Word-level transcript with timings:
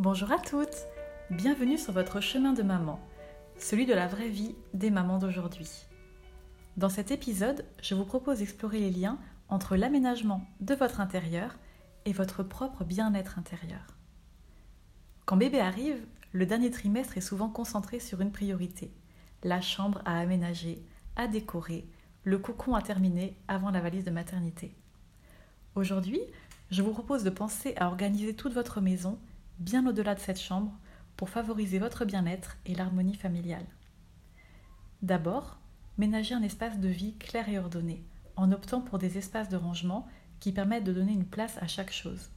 Bonjour 0.00 0.32
à 0.32 0.38
toutes, 0.38 0.86
bienvenue 1.28 1.76
sur 1.76 1.92
votre 1.92 2.22
chemin 2.22 2.54
de 2.54 2.62
maman, 2.62 2.98
celui 3.58 3.84
de 3.84 3.92
la 3.92 4.06
vraie 4.06 4.30
vie 4.30 4.54
des 4.72 4.88
mamans 4.88 5.18
d'aujourd'hui. 5.18 5.68
Dans 6.78 6.88
cet 6.88 7.10
épisode, 7.10 7.66
je 7.82 7.94
vous 7.94 8.06
propose 8.06 8.38
d'explorer 8.38 8.80
les 8.80 8.90
liens 8.90 9.18
entre 9.50 9.76
l'aménagement 9.76 10.40
de 10.60 10.74
votre 10.74 11.00
intérieur 11.00 11.58
et 12.06 12.14
votre 12.14 12.42
propre 12.42 12.82
bien-être 12.82 13.38
intérieur. 13.38 13.98
Quand 15.26 15.36
bébé 15.36 15.60
arrive, 15.60 16.02
le 16.32 16.46
dernier 16.46 16.70
trimestre 16.70 17.18
est 17.18 17.20
souvent 17.20 17.50
concentré 17.50 18.00
sur 18.00 18.22
une 18.22 18.32
priorité, 18.32 18.94
la 19.42 19.60
chambre 19.60 20.00
à 20.06 20.18
aménager, 20.18 20.82
à 21.16 21.28
décorer, 21.28 21.86
le 22.24 22.38
cocon 22.38 22.74
à 22.74 22.80
terminer 22.80 23.36
avant 23.48 23.70
la 23.70 23.82
valise 23.82 24.04
de 24.04 24.10
maternité. 24.10 24.74
Aujourd'hui, 25.74 26.22
je 26.70 26.80
vous 26.80 26.92
propose 26.92 27.22
de 27.22 27.28
penser 27.28 27.74
à 27.76 27.88
organiser 27.88 28.34
toute 28.34 28.54
votre 28.54 28.80
maison 28.80 29.18
bien 29.60 29.86
au-delà 29.86 30.14
de 30.14 30.20
cette 30.20 30.40
chambre 30.40 30.72
pour 31.16 31.28
favoriser 31.28 31.78
votre 31.78 32.04
bien-être 32.04 32.56
et 32.66 32.74
l'harmonie 32.74 33.14
familiale. 33.14 33.66
D'abord, 35.02 35.58
ménagez 35.98 36.34
un 36.34 36.42
espace 36.42 36.78
de 36.78 36.88
vie 36.88 37.14
clair 37.16 37.48
et 37.48 37.58
ordonné, 37.58 38.02
en 38.36 38.52
optant 38.52 38.80
pour 38.80 38.98
des 38.98 39.18
espaces 39.18 39.48
de 39.48 39.56
rangement 39.56 40.08
qui 40.40 40.52
permettent 40.52 40.84
de 40.84 40.92
donner 40.92 41.12
une 41.12 41.26
place 41.26 41.58
à 41.60 41.66
chaque 41.66 41.92
chose. 41.92 42.30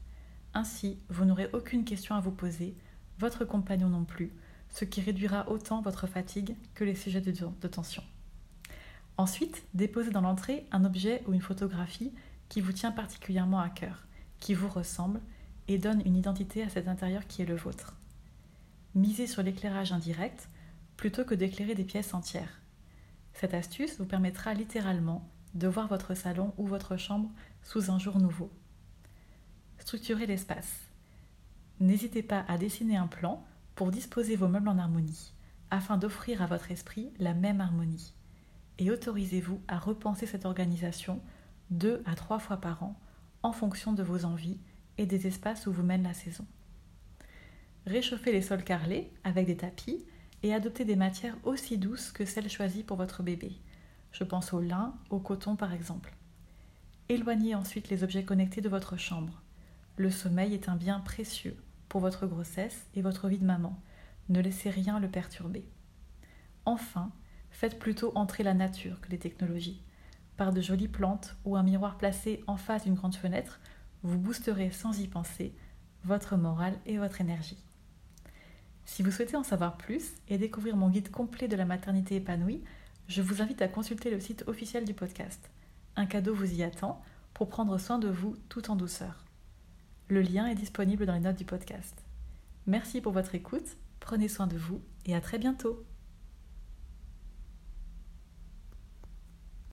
Ainsi, 0.54 1.00
vous 1.09 1.26
n'aurez 1.26 1.50
aucune 1.54 1.86
question 1.86 2.16
à 2.16 2.20
vous 2.20 2.31
poser, 2.31 2.76
votre 3.20 3.45
compagnon 3.45 3.90
non 3.90 4.03
plus, 4.03 4.31
ce 4.70 4.86
qui 4.86 5.02
réduira 5.02 5.50
autant 5.50 5.81
votre 5.81 6.08
fatigue 6.08 6.55
que 6.76 6.84
les 6.84 6.95
sujets 6.95 7.22
de, 7.22 7.67
tension. 7.67 8.03
Ensuite, 9.17 9.64
déposez 9.73 10.12
dans 10.12 10.22
l'entrée 10.22 10.66
un 10.72 10.84
objet 10.84 11.23
ou 11.28 11.34
une 11.34 11.42
photographie 11.42 12.12
qui 12.50 12.59
vous 12.59 12.72
tient 12.72 12.92
particulièrement 12.92 13.59
à 13.59 13.70
cœur, 13.70 14.05
qui 14.40 14.53
vous 14.53 14.67
ressemble 14.67 15.22
et 15.67 15.77
donne 15.77 16.02
une 16.05 16.16
identité 16.16 16.63
à 16.63 16.70
cet 16.70 16.88
intérieur 16.88 17.27
qui 17.27 17.41
est 17.41 17.45
le 17.45 17.55
vôtre. 17.55 17.95
Misez 18.95 19.27
sur 19.27 19.44
l'éclairage 19.44 19.91
indirect 19.91 20.49
plutôt 20.98 21.26
que 21.26 21.36
d'éclairer 21.36 21.75
des 21.75 21.83
pièces 21.83 22.14
entières. 22.14 22.61
Cette 23.33 23.53
astuce 23.53 23.97
vous 23.97 24.05
permettra 24.05 24.53
littéralement 24.53 25.28
de 25.55 25.67
voir 25.67 25.88
votre 25.88 26.14
salon 26.14 26.53
ou 26.58 26.67
votre 26.67 26.97
chambre 26.97 27.30
sous 27.64 27.92
un 27.92 28.00
jour 28.00 28.20
nouveau. 28.20 28.52
Structurez 29.80 30.25
l'espace. 30.25 30.80
N'hésitez 31.80 32.23
pas 32.23 32.45
à 32.48 32.58
dessiner 32.58 32.98
un 32.98 33.08
plan 33.08 33.44
pour 33.75 33.92
disposer 33.92 34.36
vos 34.36 34.48
meubles 34.48 34.70
en 34.70 34.77
harmonie, 34.77 35.33
afin 35.72 35.98
d'offrir 35.98 36.42
à 36.42 36.45
votre 36.45 36.72
esprit 36.72 37.11
la 37.20 37.33
même 37.33 37.61
harmonie. 37.61 38.14
Et 38.77 38.92
autorisez-vous 38.92 39.59
à 39.67 39.80
repenser 39.80 40.25
cette 40.25 40.45
organisation 40.45 41.22
deux 41.70 42.03
à 42.05 42.16
trois 42.16 42.39
fois 42.39 42.58
par 42.58 42.83
an 42.83 43.00
en 43.42 43.52
fonction 43.52 43.94
de 43.94 44.03
vos 44.03 44.25
envies 44.25 44.59
et 44.97 45.05
des 45.05 45.27
espaces 45.27 45.67
où 45.67 45.72
vous 45.72 45.83
mène 45.83 46.03
la 46.03 46.13
saison. 46.13 46.45
Réchauffez 47.86 48.31
les 48.31 48.41
sols 48.41 48.63
carrelés 48.63 49.11
avec 49.23 49.45
des 49.45 49.58
tapis 49.58 50.05
et 50.41 50.53
adoptez 50.53 50.86
des 50.86 50.95
matières 50.95 51.38
aussi 51.44 51.77
douces 51.77 52.11
que 52.11 52.25
celles 52.25 52.49
choisies 52.49 52.83
pour 52.83 52.97
votre 52.97 53.23
bébé. 53.23 53.53
Je 54.11 54.23
pense 54.23 54.53
au 54.53 54.61
lin, 54.61 54.94
au 55.09 55.19
coton 55.19 55.55
par 55.55 55.73
exemple. 55.73 56.14
Éloignez 57.09 57.55
ensuite 57.55 57.89
les 57.89 58.03
objets 58.03 58.23
connectés 58.23 58.61
de 58.61 58.69
votre 58.69 58.97
chambre. 58.97 59.41
Le 59.97 60.09
sommeil 60.09 60.53
est 60.53 60.69
un 60.69 60.75
bien 60.75 60.99
précieux 60.99 61.58
pour 61.89 62.02
votre 62.02 62.25
grossesse 62.25 62.88
et 62.95 63.02
votre 63.02 63.27
vie 63.27 63.38
de 63.38 63.45
maman. 63.45 63.80
Ne 64.30 64.39
laissez 64.39 64.69
rien 64.69 64.99
le 64.99 65.09
perturber. 65.09 65.66
Enfin, 66.66 67.11
faites 67.52 67.77
plutôt 67.77 68.11
entrer 68.16 68.44
la 68.44 68.53
nature 68.53 69.02
que 69.02 69.09
les 69.09 69.19
technologies. 69.19 69.81
Par 70.38 70.53
de 70.53 70.61
jolies 70.61 70.88
plantes 70.88 71.36
ou 71.45 71.55
un 71.55 71.64
miroir 71.64 71.97
placé 71.97 72.44
en 72.47 72.58
face 72.58 72.86
d'une 72.86 72.95
grande 72.95 73.16
fenêtre, 73.16 73.59
vous 74.04 74.20
boosterez 74.20 74.72
sans 74.72 75.00
y 75.00 75.08
penser 75.08 75.54
votre 76.04 76.36
morale 76.36 76.78
et 76.86 76.98
votre 76.98 77.22
énergie. 77.22 77.64
Si 78.86 79.02
vous 79.02 79.12
souhaitez 79.12 79.38
en 79.38 79.44
savoir 79.44 79.78
plus 79.78 80.12
et 80.28 80.38
découvrir 80.38 80.76
mon 80.76 80.90
guide 80.90 81.10
complet 81.10 81.48
de 81.48 81.56
la 81.56 81.66
maternité 81.66 82.18
épanouie, 82.18 82.64
je 83.08 83.22
vous 83.22 83.42
invite 83.42 83.62
à 83.62 83.68
consulter 83.68 84.12
le 84.12 84.20
site 84.20 84.44
officiel 84.48 84.86
du 84.86 84.94
podcast. 84.94 85.50
Un 85.95 86.05
cadeau 86.05 86.33
vous 86.33 86.54
y 86.54 86.64
attend 86.64 87.02
pour 87.33 87.50
prendre 87.50 87.77
soin 87.77 87.98
de 87.98 88.10
vous 88.10 88.36
tout 88.50 88.70
en 88.70 88.76
douceur. 88.76 89.23
Le 90.10 90.22
lien 90.22 90.48
est 90.48 90.56
disponible 90.56 91.06
dans 91.06 91.14
les 91.14 91.22
notes 91.22 91.38
du 91.38 91.45
podcast. 91.45 92.04
Merci 92.67 93.02
pour 93.02 93.14
votre 93.14 93.36
écoute, 93.36 93.77
prenez 94.00 94.27
soin 94.27 94.48
de 94.48 94.58
vous 94.58 94.82
et 95.06 95.16
à 95.16 95.22
très 95.22 95.38
bientôt 95.38 95.83